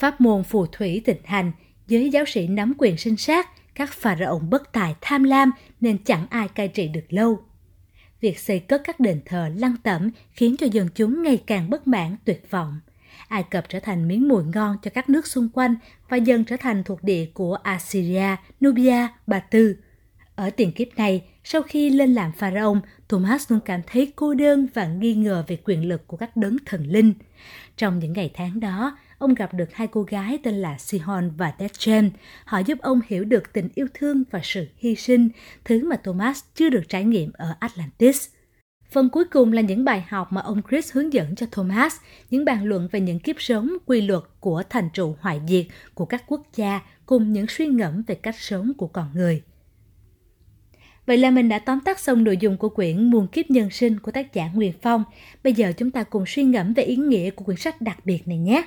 Pháp 0.00 0.20
môn 0.20 0.42
phù 0.42 0.66
thủy 0.66 1.02
tịnh 1.04 1.22
hành, 1.24 1.52
giới 1.86 2.10
giáo 2.10 2.24
sĩ 2.24 2.46
nắm 2.46 2.72
quyền 2.78 2.96
sinh 2.96 3.16
sát, 3.16 3.74
các 3.74 3.92
pharaoh 3.92 4.42
bất 4.42 4.72
tài 4.72 4.94
tham 5.00 5.24
lam 5.24 5.50
nên 5.80 6.04
chẳng 6.04 6.26
ai 6.30 6.48
cai 6.48 6.68
trị 6.68 6.88
được 6.88 7.04
lâu 7.08 7.40
việc 8.20 8.38
xây 8.38 8.60
cất 8.60 8.82
các 8.84 9.00
đền 9.00 9.20
thờ 9.24 9.50
lăng 9.56 9.76
tẩm 9.82 10.10
khiến 10.32 10.56
cho 10.56 10.66
dân 10.66 10.88
chúng 10.94 11.22
ngày 11.22 11.42
càng 11.46 11.70
bất 11.70 11.86
mãn, 11.86 12.16
tuyệt 12.24 12.50
vọng. 12.50 12.80
Ai 13.28 13.42
Cập 13.42 13.68
trở 13.68 13.80
thành 13.80 14.08
miếng 14.08 14.28
mùi 14.28 14.44
ngon 14.44 14.76
cho 14.82 14.90
các 14.94 15.10
nước 15.10 15.26
xung 15.26 15.48
quanh 15.48 15.74
và 16.08 16.16
dần 16.16 16.44
trở 16.44 16.56
thành 16.56 16.84
thuộc 16.84 17.02
địa 17.02 17.26
của 17.34 17.54
Assyria, 17.54 18.36
Nubia, 18.64 19.08
Ba 19.26 19.40
Tư. 19.40 19.76
Ở 20.34 20.50
tiền 20.50 20.72
kiếp 20.72 20.88
này, 20.96 21.24
sau 21.44 21.62
khi 21.62 21.90
lên 21.90 22.14
làm 22.14 22.32
pharaoh, 22.32 22.78
Thomas 23.08 23.52
luôn 23.52 23.60
cảm 23.64 23.80
thấy 23.86 24.12
cô 24.16 24.34
đơn 24.34 24.66
và 24.74 24.86
nghi 24.86 25.14
ngờ 25.14 25.44
về 25.46 25.58
quyền 25.64 25.88
lực 25.88 26.06
của 26.06 26.16
các 26.16 26.36
đấng 26.36 26.56
thần 26.66 26.86
linh. 26.86 27.14
Trong 27.76 27.98
những 27.98 28.12
ngày 28.12 28.30
tháng 28.34 28.60
đó, 28.60 28.98
ông 29.20 29.34
gặp 29.34 29.54
được 29.54 29.74
hai 29.74 29.86
cô 29.86 30.02
gái 30.02 30.38
tên 30.42 30.54
là 30.54 30.78
Sihon 30.78 31.30
và 31.36 31.52
Dechem. 31.58 32.10
Họ 32.44 32.58
giúp 32.58 32.78
ông 32.82 33.00
hiểu 33.08 33.24
được 33.24 33.52
tình 33.52 33.68
yêu 33.74 33.86
thương 33.94 34.22
và 34.30 34.40
sự 34.42 34.66
hy 34.76 34.94
sinh, 34.94 35.28
thứ 35.64 35.88
mà 35.88 35.96
Thomas 35.96 36.42
chưa 36.54 36.70
được 36.70 36.82
trải 36.88 37.04
nghiệm 37.04 37.30
ở 37.32 37.54
Atlantis. 37.60 38.28
Phần 38.90 39.08
cuối 39.10 39.24
cùng 39.24 39.52
là 39.52 39.62
những 39.62 39.84
bài 39.84 40.04
học 40.08 40.32
mà 40.32 40.40
ông 40.40 40.62
Chris 40.70 40.92
hướng 40.92 41.12
dẫn 41.12 41.34
cho 41.34 41.46
Thomas, 41.50 41.96
những 42.30 42.44
bàn 42.44 42.64
luận 42.64 42.88
về 42.92 43.00
những 43.00 43.18
kiếp 43.18 43.36
sống, 43.38 43.70
quy 43.86 44.00
luật 44.00 44.22
của 44.40 44.62
thành 44.70 44.88
trụ 44.92 45.16
hoại 45.20 45.40
diệt 45.48 45.66
của 45.94 46.04
các 46.04 46.24
quốc 46.26 46.42
gia 46.54 46.80
cùng 47.06 47.32
những 47.32 47.46
suy 47.48 47.66
ngẫm 47.66 48.02
về 48.06 48.14
cách 48.14 48.36
sống 48.38 48.72
của 48.78 48.86
con 48.86 49.10
người. 49.14 49.42
Vậy 51.06 51.16
là 51.16 51.30
mình 51.30 51.48
đã 51.48 51.58
tóm 51.58 51.80
tắt 51.80 51.98
xong 51.98 52.24
nội 52.24 52.36
dung 52.36 52.56
của 52.56 52.68
quyển 52.68 53.10
Muôn 53.10 53.26
kiếp 53.26 53.50
nhân 53.50 53.70
sinh 53.70 53.98
của 53.98 54.10
tác 54.10 54.34
giả 54.34 54.50
Nguyên 54.54 54.72
Phong. 54.82 55.04
Bây 55.44 55.52
giờ 55.52 55.72
chúng 55.76 55.90
ta 55.90 56.02
cùng 56.02 56.24
suy 56.26 56.42
ngẫm 56.42 56.74
về 56.74 56.82
ý 56.82 56.96
nghĩa 56.96 57.30
của 57.30 57.44
quyển 57.44 57.56
sách 57.56 57.80
đặc 57.80 58.06
biệt 58.06 58.28
này 58.28 58.38
nhé. 58.38 58.62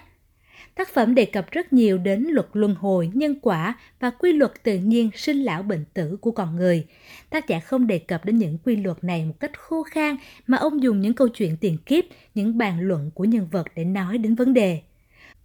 Tác 0.75 0.93
phẩm 0.93 1.15
đề 1.15 1.25
cập 1.25 1.51
rất 1.51 1.73
nhiều 1.73 1.97
đến 1.97 2.23
luật 2.29 2.47
luân 2.53 2.75
hồi, 2.75 3.09
nhân 3.13 3.35
quả 3.41 3.75
và 3.99 4.09
quy 4.09 4.31
luật 4.33 4.51
tự 4.63 4.77
nhiên 4.77 5.09
sinh 5.15 5.37
lão 5.37 5.63
bệnh 5.63 5.85
tử 5.93 6.17
của 6.21 6.31
con 6.31 6.55
người. 6.55 6.85
Tác 7.29 7.47
giả 7.47 7.59
không 7.59 7.87
đề 7.87 7.99
cập 7.99 8.25
đến 8.25 8.37
những 8.37 8.57
quy 8.65 8.75
luật 8.75 9.03
này 9.03 9.25
một 9.25 9.39
cách 9.39 9.59
khô 9.59 9.83
khan 9.83 10.15
mà 10.47 10.57
ông 10.57 10.83
dùng 10.83 11.01
những 11.01 11.13
câu 11.13 11.27
chuyện 11.27 11.57
tiền 11.57 11.77
kiếp, 11.85 12.03
những 12.35 12.57
bàn 12.57 12.79
luận 12.79 13.11
của 13.13 13.25
nhân 13.25 13.47
vật 13.51 13.67
để 13.75 13.83
nói 13.83 14.17
đến 14.17 14.35
vấn 14.35 14.53
đề. 14.53 14.81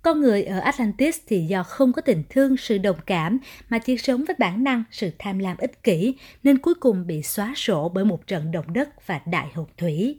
Con 0.03 0.21
người 0.21 0.43
ở 0.43 0.59
Atlantis 0.59 1.19
thì 1.27 1.41
do 1.41 1.63
không 1.63 1.93
có 1.93 2.03
tình 2.03 2.23
thương, 2.31 2.57
sự 2.57 2.79
đồng 2.79 2.97
cảm 3.07 3.39
mà 3.69 3.79
chỉ 3.79 3.99
sống 3.99 4.25
với 4.25 4.37
bản 4.39 4.65
năng, 4.65 4.85
sự 4.91 5.11
tham 5.19 5.39
lam 5.39 5.57
ích 5.59 5.83
kỷ 5.83 6.15
nên 6.43 6.59
cuối 6.59 6.75
cùng 6.75 7.07
bị 7.07 7.23
xóa 7.23 7.53
sổ 7.57 7.93
bởi 7.95 8.05
một 8.05 8.27
trận 8.27 8.53
động 8.53 8.73
đất 8.73 9.07
và 9.07 9.21
đại 9.27 9.47
hồng 9.55 9.69
thủy. 9.77 10.19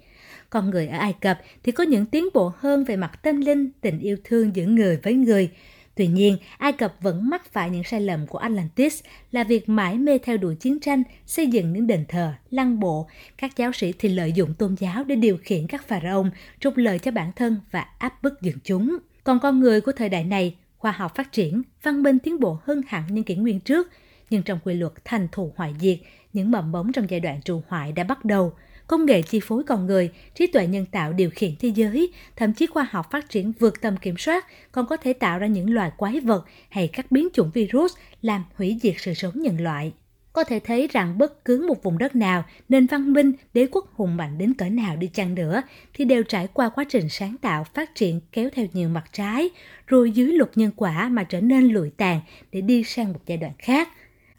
Con 0.50 0.70
người 0.70 0.88
ở 0.88 0.98
Ai 0.98 1.14
Cập 1.14 1.40
thì 1.64 1.72
có 1.72 1.84
những 1.84 2.06
tiến 2.06 2.26
bộ 2.34 2.52
hơn 2.58 2.84
về 2.84 2.96
mặt 2.96 3.20
tâm 3.24 3.42
linh, 3.42 3.70
tình 3.82 4.00
yêu 4.00 4.18
thương 4.24 4.56
giữa 4.56 4.66
người 4.66 5.00
với 5.04 5.14
người. 5.14 5.50
Tuy 5.96 6.08
nhiên, 6.08 6.38
Ai 6.58 6.72
Cập 6.72 6.96
vẫn 7.02 7.30
mắc 7.30 7.52
phải 7.52 7.70
những 7.70 7.84
sai 7.84 8.02
lầm 8.02 8.28
của 8.28 8.38
Atlantis 8.38 9.04
là 9.32 9.44
việc 9.44 9.70
mãi 9.70 9.98
mê 9.98 10.18
theo 10.18 10.38
đuổi 10.38 10.56
chiến 10.56 10.80
tranh, 10.80 11.04
xây 11.26 11.48
dựng 11.48 11.74
những 11.74 11.88
đền 11.88 12.06
thờ, 12.08 12.34
lăng 12.50 12.80
bộ. 12.80 13.08
Các 13.38 13.58
giáo 13.58 13.72
sĩ 13.72 13.94
thì 14.00 14.10
lợi 14.10 14.32
dụng 14.32 14.54
tôn 14.54 14.76
giáo 14.80 15.04
để 15.04 15.16
điều 15.16 15.38
khiển 15.38 15.68
các 15.68 15.88
pharaoh, 15.88 16.26
trục 16.60 16.78
lợi 16.78 17.00
cho 17.00 17.12
bản 17.12 17.32
thân 17.36 17.58
và 17.72 17.86
áp 17.98 18.24
bức 18.24 18.42
dân 18.42 18.56
chúng. 18.64 18.98
Còn 19.24 19.40
con 19.40 19.60
người 19.60 19.82
của 19.82 19.92
thời 19.92 20.10
đại 20.10 20.24
này, 20.24 20.56
khoa 20.78 20.92
học 20.92 21.16
phát 21.16 21.32
triển, 21.32 21.62
văn 21.84 22.04
minh 22.04 22.20
tiến 22.20 22.40
bộ 22.40 22.60
hơn 22.64 22.82
hẳn 22.88 23.04
những 23.10 23.24
kỷ 23.24 23.36
nguyên 23.36 23.60
trước, 23.60 23.88
nhưng 24.30 24.44
trong 24.44 24.60
quy 24.64 24.74
luật 24.74 24.94
thành 25.06 25.28
thù 25.32 25.54
hoại 25.56 25.74
diệt, 25.80 25.98
những 26.34 26.52
mầm 26.52 26.72
bóng 26.72 26.92
trong 26.92 27.10
giai 27.10 27.20
đoạn 27.20 27.42
trù 27.42 27.62
hoại 27.68 27.92
đã 27.92 28.04
bắt 28.04 28.26
đầu. 28.26 28.54
Công 28.90 29.06
nghệ 29.06 29.22
chi 29.22 29.40
phối 29.44 29.64
con 29.64 29.86
người, 29.86 30.10
trí 30.36 30.48
tuệ 30.48 30.68
nhân 30.68 30.86
tạo 30.86 31.14
điều 31.14 31.30
khiển 31.30 31.52
thế 31.60 31.70
giới, 31.70 32.14
thậm 32.36 32.54
chí 32.54 32.66
khoa 32.66 32.88
học 32.92 33.12
phát 33.12 33.30
triển 33.30 33.52
vượt 33.60 33.82
tầm 33.82 33.98
kiểm 33.98 34.18
soát, 34.18 34.46
còn 34.72 34.88
có 34.88 34.98
thể 34.98 35.14
tạo 35.14 35.40
ra 35.40 35.48
những 35.48 35.74
loài 35.74 35.92
quái 35.98 36.20
vật 36.20 36.46
hay 36.70 36.88
các 36.88 37.12
biến 37.12 37.28
chủng 37.34 37.52
virus 37.54 37.94
làm 38.22 38.44
hủy 38.56 38.78
diệt 38.82 38.94
sự 38.98 39.14
sống 39.14 39.42
nhân 39.42 39.58
loại. 39.60 39.94
Có 40.34 40.44
thể 40.44 40.60
thấy 40.60 40.88
rằng 40.88 41.18
bất 41.18 41.46
cứ 41.46 41.66
một 41.68 41.84
vùng 41.84 41.98
đất 41.98 42.16
nào, 42.16 42.46
nền 42.70 42.86
văn 42.86 43.14
minh, 43.14 43.32
đế 43.54 43.68
quốc 43.72 43.94
hùng 43.94 44.18
mạnh 44.18 44.38
đến 44.38 44.54
cỡ 44.54 44.70
nào 44.70 44.96
đi 44.96 45.08
chăng 45.08 45.36
nữa, 45.36 45.62
thì 45.94 46.06
đều 46.06 46.24
trải 46.24 46.48
qua 46.54 46.70
quá 46.70 46.84
trình 46.90 47.10
sáng 47.10 47.36
tạo, 47.42 47.64
phát 47.64 47.96
triển 47.96 48.20
kéo 48.32 48.50
theo 48.56 48.66
nhiều 48.74 48.90
mặt 48.90 49.06
trái, 49.14 49.50
rồi 49.88 50.12
dưới 50.12 50.34
luật 50.34 50.50
nhân 50.56 50.72
quả 50.76 51.10
mà 51.10 51.24
trở 51.24 51.42
nên 51.42 51.64
lụi 51.64 51.90
tàn 51.90 52.22
để 52.52 52.62
đi 52.62 52.84
sang 52.84 53.14
một 53.14 53.20
giai 53.26 53.38
đoạn 53.38 53.54
khác. 53.58 53.90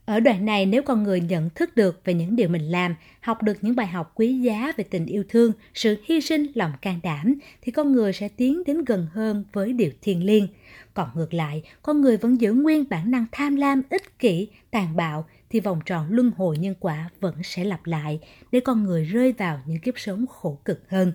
Ở 0.04 0.20
đoạn 0.20 0.44
này 0.44 0.66
nếu 0.66 0.82
con 0.82 1.02
người 1.02 1.20
nhận 1.20 1.50
thức 1.50 1.76
được 1.76 2.00
về 2.04 2.14
những 2.14 2.36
điều 2.36 2.48
mình 2.48 2.62
làm, 2.62 2.94
học 3.20 3.42
được 3.42 3.56
những 3.60 3.76
bài 3.76 3.86
học 3.86 4.12
quý 4.14 4.40
giá 4.40 4.72
về 4.76 4.84
tình 4.84 5.06
yêu 5.06 5.24
thương, 5.28 5.52
sự 5.74 5.96
hy 6.04 6.20
sinh, 6.20 6.46
lòng 6.54 6.72
can 6.82 7.00
đảm, 7.02 7.34
thì 7.62 7.72
con 7.72 7.92
người 7.92 8.12
sẽ 8.12 8.28
tiến 8.28 8.62
đến 8.66 8.84
gần 8.84 9.06
hơn 9.12 9.44
với 9.52 9.72
điều 9.72 9.90
thiêng 10.02 10.24
liêng. 10.24 10.46
Còn 10.94 11.08
ngược 11.14 11.34
lại, 11.34 11.62
con 11.82 12.00
người 12.00 12.16
vẫn 12.16 12.40
giữ 12.40 12.52
nguyên 12.52 12.84
bản 12.90 13.10
năng 13.10 13.26
tham 13.32 13.56
lam, 13.56 13.82
ích 13.90 14.18
kỷ, 14.18 14.48
tàn 14.70 14.96
bạo, 14.96 15.26
thì 15.50 15.60
vòng 15.60 15.80
tròn 15.86 16.06
luân 16.10 16.30
hồi 16.36 16.58
nhân 16.58 16.74
quả 16.80 17.10
vẫn 17.20 17.34
sẽ 17.42 17.64
lặp 17.64 17.86
lại 17.86 18.20
để 18.52 18.60
con 18.60 18.84
người 18.84 19.04
rơi 19.04 19.32
vào 19.32 19.60
những 19.66 19.80
kiếp 19.80 19.98
sống 19.98 20.26
khổ 20.26 20.58
cực 20.64 20.90
hơn. 20.90 21.12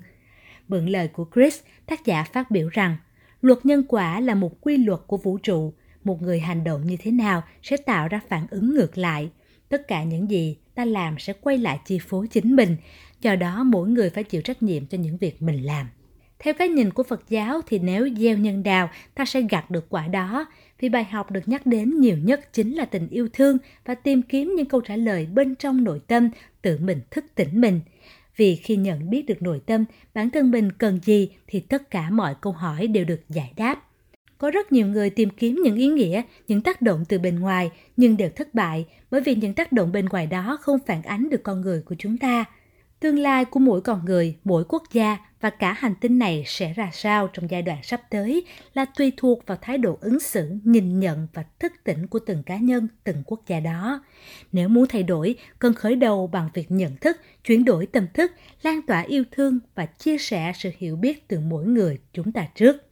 Mượn 0.67 0.85
lời 0.85 1.07
của 1.07 1.25
Chris, 1.35 1.59
tác 1.85 2.05
giả 2.05 2.23
phát 2.23 2.51
biểu 2.51 2.69
rằng 2.69 2.97
luật 3.41 3.65
nhân 3.65 3.83
quả 3.87 4.19
là 4.19 4.35
một 4.35 4.61
quy 4.61 4.77
luật 4.77 4.99
của 5.07 5.17
vũ 5.17 5.37
trụ, 5.37 5.73
một 6.05 6.21
người 6.21 6.39
hành 6.39 6.63
động 6.63 6.87
như 6.87 6.97
thế 6.99 7.11
nào 7.11 7.43
sẽ 7.63 7.77
tạo 7.77 8.07
ra 8.07 8.19
phản 8.29 8.47
ứng 8.49 8.75
ngược 8.75 8.97
lại. 8.97 9.29
Tất 9.69 9.87
cả 9.87 10.03
những 10.03 10.29
gì 10.29 10.57
ta 10.75 10.85
làm 10.85 11.19
sẽ 11.19 11.33
quay 11.41 11.57
lại 11.57 11.79
chi 11.85 11.99
phối 11.99 12.27
chính 12.27 12.55
mình, 12.55 12.77
do 13.21 13.35
đó 13.35 13.63
mỗi 13.63 13.89
người 13.89 14.09
phải 14.09 14.23
chịu 14.23 14.41
trách 14.41 14.63
nhiệm 14.63 14.85
cho 14.85 14.97
những 14.97 15.17
việc 15.17 15.41
mình 15.41 15.63
làm. 15.63 15.87
Theo 16.39 16.53
cái 16.53 16.69
nhìn 16.69 16.91
của 16.91 17.03
Phật 17.03 17.29
giáo 17.29 17.61
thì 17.67 17.79
nếu 17.79 18.09
gieo 18.17 18.37
nhân 18.37 18.63
đào, 18.63 18.89
ta 19.15 19.25
sẽ 19.25 19.41
gặt 19.41 19.71
được 19.71 19.85
quả 19.89 20.07
đó. 20.07 20.45
Vì 20.79 20.89
bài 20.89 21.03
học 21.03 21.31
được 21.31 21.47
nhắc 21.47 21.65
đến 21.65 21.99
nhiều 21.99 22.17
nhất 22.17 22.53
chính 22.53 22.73
là 22.73 22.85
tình 22.85 23.07
yêu 23.07 23.29
thương 23.33 23.57
và 23.85 23.95
tìm 23.95 24.21
kiếm 24.21 24.53
những 24.57 24.65
câu 24.65 24.81
trả 24.81 24.95
lời 24.95 25.25
bên 25.25 25.55
trong 25.55 25.83
nội 25.83 25.99
tâm, 26.07 26.29
tự 26.61 26.77
mình 26.77 27.01
thức 27.11 27.25
tỉnh 27.35 27.61
mình. 27.61 27.79
Vì 28.35 28.55
khi 28.55 28.75
nhận 28.75 29.09
biết 29.09 29.25
được 29.25 29.41
nội 29.41 29.61
tâm, 29.65 29.85
bản 30.13 30.29
thân 30.29 30.51
mình 30.51 30.71
cần 30.71 30.99
gì 31.03 31.29
thì 31.47 31.59
tất 31.59 31.89
cả 31.89 32.09
mọi 32.09 32.35
câu 32.41 32.53
hỏi 32.53 32.87
đều 32.87 33.05
được 33.05 33.21
giải 33.29 33.53
đáp. 33.55 33.81
Có 34.37 34.51
rất 34.51 34.71
nhiều 34.71 34.87
người 34.87 35.09
tìm 35.09 35.29
kiếm 35.29 35.59
những 35.63 35.75
ý 35.75 35.87
nghĩa, 35.87 36.21
những 36.47 36.61
tác 36.61 36.81
động 36.81 37.05
từ 37.09 37.19
bên 37.19 37.39
ngoài 37.39 37.71
nhưng 37.97 38.17
đều 38.17 38.29
thất 38.29 38.53
bại 38.53 38.85
bởi 39.11 39.21
vì 39.21 39.35
những 39.35 39.53
tác 39.53 39.71
động 39.71 39.91
bên 39.91 40.05
ngoài 40.05 40.27
đó 40.27 40.57
không 40.61 40.79
phản 40.85 41.01
ánh 41.01 41.29
được 41.29 41.43
con 41.43 41.61
người 41.61 41.81
của 41.81 41.95
chúng 41.99 42.17
ta. 42.17 42.45
Tương 42.99 43.19
lai 43.19 43.45
của 43.45 43.59
mỗi 43.59 43.81
con 43.81 44.05
người, 44.05 44.35
mỗi 44.43 44.63
quốc 44.69 44.83
gia 44.91 45.17
và 45.41 45.49
cả 45.49 45.73
hành 45.73 45.93
tinh 46.01 46.19
này 46.19 46.43
sẽ 46.47 46.73
ra 46.73 46.89
sao 46.93 47.27
trong 47.33 47.51
giai 47.51 47.61
đoạn 47.61 47.77
sắp 47.83 48.01
tới 48.09 48.45
là 48.73 48.85
tùy 48.85 49.11
thuộc 49.17 49.45
vào 49.45 49.57
thái 49.61 49.77
độ 49.77 49.97
ứng 50.01 50.19
xử, 50.19 50.49
nhìn 50.63 50.99
nhận 50.99 51.27
và 51.33 51.43
thức 51.59 51.73
tỉnh 51.83 52.07
của 52.07 52.19
từng 52.19 52.43
cá 52.43 52.57
nhân, 52.57 52.87
từng 53.03 53.23
quốc 53.25 53.41
gia 53.47 53.59
đó. 53.59 54.03
Nếu 54.51 54.69
muốn 54.69 54.85
thay 54.89 55.03
đổi, 55.03 55.35
cần 55.59 55.73
khởi 55.73 55.95
đầu 55.95 56.27
bằng 56.27 56.49
việc 56.53 56.71
nhận 56.71 56.95
thức, 56.97 57.17
chuyển 57.43 57.65
đổi 57.65 57.85
tâm 57.85 58.07
thức, 58.13 58.31
lan 58.61 58.81
tỏa 58.81 59.01
yêu 59.01 59.23
thương 59.31 59.59
và 59.75 59.85
chia 59.85 60.17
sẻ 60.17 60.51
sự 60.55 60.71
hiểu 60.77 60.95
biết 60.95 61.27
từ 61.27 61.39
mỗi 61.39 61.65
người 61.65 61.99
chúng 62.13 62.31
ta 62.31 62.47
trước. 62.55 62.84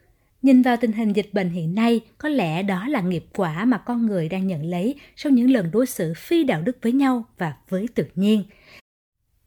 Nhìn 0.43 0.61
vào 0.61 0.77
tình 0.77 0.91
hình 0.91 1.13
dịch 1.13 1.29
bệnh 1.33 1.49
hiện 1.49 1.75
nay, 1.75 2.01
có 2.17 2.29
lẽ 2.29 2.63
đó 2.63 2.87
là 2.87 3.01
nghiệp 3.01 3.25
quả 3.35 3.65
mà 3.65 3.77
con 3.77 4.05
người 4.05 4.29
đang 4.29 4.47
nhận 4.47 4.65
lấy 4.65 4.95
sau 5.15 5.31
những 5.31 5.51
lần 5.51 5.71
đối 5.71 5.85
xử 5.85 6.13
phi 6.17 6.43
đạo 6.43 6.61
đức 6.61 6.77
với 6.81 6.91
nhau 6.91 7.25
và 7.37 7.53
với 7.69 7.87
tự 7.95 8.05
nhiên. 8.15 8.43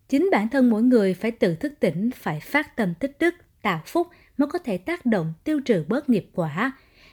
Chính 0.08 0.28
bản 0.32 0.48
thân 0.48 0.70
mỗi 0.70 0.82
người 0.82 1.14
phải 1.14 1.30
tự 1.30 1.54
thức 1.54 1.72
tỉnh, 1.80 2.10
phải 2.14 2.40
phát 2.40 2.76
tâm 2.76 2.94
tích 2.94 3.16
đức, 3.20 3.34
tạo 3.62 3.82
phúc 3.86 4.06
mới 4.38 4.46
có 4.46 4.58
thể 4.58 4.78
tác 4.78 5.06
động 5.06 5.32
tiêu 5.44 5.60
trừ 5.60 5.84
bớt 5.88 6.08
nghiệp 6.08 6.28
quả. 6.34 6.72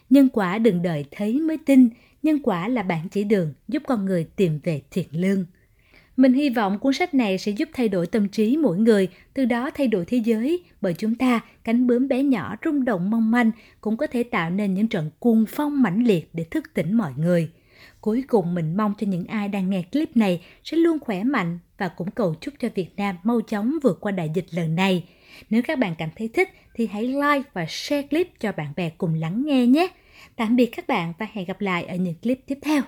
Nhân 0.10 0.30
quả 0.30 0.58
đừng 0.58 0.82
đợi 0.82 1.06
thấy 1.12 1.40
mới 1.40 1.58
tin, 1.58 1.90
nhân 2.24 2.40
quả 2.44 2.68
là 2.68 2.84
bản 2.84 3.10
chỉ 3.10 3.24
đường 3.24 3.54
giúp 3.68 3.84
con 3.88 4.06
người 4.06 4.28
tìm 4.36 4.60
về 4.64 4.82
thiện 4.92 5.08
lương. 5.12 5.46
Mình 6.18 6.34
hy 6.34 6.50
vọng 6.50 6.80
cuốn 6.80 6.94
sách 6.94 7.14
này 7.14 7.38
sẽ 7.38 7.52
giúp 7.52 7.70
thay 7.74 7.90
đổi 7.90 8.08
tâm 8.08 8.28
trí 8.28 8.58
mỗi 8.58 8.78
người, 8.78 9.08
từ 9.34 9.46
đó 9.46 9.70
thay 9.74 9.88
đổi 9.88 10.06
thế 10.06 10.18
giới, 10.18 10.64
bởi 10.82 10.94
chúng 10.94 11.16
ta, 11.16 11.40
cánh 11.64 11.88
bướm 11.88 12.08
bé 12.08 12.24
nhỏ 12.24 12.56
rung 12.66 12.86
động 12.86 13.10
mong 13.10 13.32
manh, 13.32 13.52
cũng 13.82 13.98
có 13.98 14.08
thể 14.08 14.24
tạo 14.24 14.50
nên 14.50 14.74
những 14.74 14.88
trận 14.88 15.10
cuồng 15.20 15.46
phong 15.48 15.82
mãnh 15.82 16.04
liệt 16.04 16.30
để 16.34 16.44
thức 16.44 16.74
tỉnh 16.74 16.94
mọi 16.94 17.12
người. 17.18 17.50
Cuối 18.02 18.24
cùng 18.28 18.56
mình 18.56 18.78
mong 18.78 18.94
cho 19.00 19.08
những 19.08 19.26
ai 19.26 19.48
đang 19.48 19.70
nghe 19.70 19.84
clip 19.92 20.18
này 20.18 20.42
sẽ 20.64 20.78
luôn 20.78 21.00
khỏe 21.00 21.24
mạnh 21.24 21.60
và 21.78 21.88
cũng 21.88 22.12
cầu 22.12 22.36
chúc 22.42 22.54
cho 22.60 22.70
Việt 22.76 22.90
Nam 22.98 23.16
mau 23.24 23.42
chóng 23.42 23.78
vượt 23.84 23.98
qua 24.02 24.12
đại 24.12 24.30
dịch 24.34 24.46
lần 24.52 24.76
này. 24.76 25.04
Nếu 25.50 25.62
các 25.62 25.80
bạn 25.80 25.96
cảm 25.98 26.10
thấy 26.16 26.28
thích 26.28 26.50
thì 26.76 26.88
hãy 26.88 27.04
like 27.04 27.50
và 27.54 27.66
share 27.70 28.08
clip 28.08 28.28
cho 28.40 28.52
bạn 28.52 28.74
bè 28.76 28.90
cùng 28.90 29.14
lắng 29.14 29.44
nghe 29.46 29.68
nhé. 29.68 29.88
Tạm 30.36 30.56
biệt 30.56 30.66
các 30.66 30.88
bạn 30.88 31.14
và 31.20 31.28
hẹn 31.34 31.46
gặp 31.46 31.62
lại 31.62 31.84
ở 31.84 31.96
những 31.96 32.16
clip 32.16 32.40
tiếp 32.48 32.58
theo. 32.62 32.82